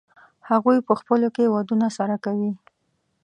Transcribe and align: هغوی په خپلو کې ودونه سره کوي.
هغوی 0.49 0.77
په 0.87 0.93
خپلو 0.99 1.27
کې 1.35 1.51
ودونه 1.53 1.87
سره 1.97 2.15
کوي. 2.25 2.51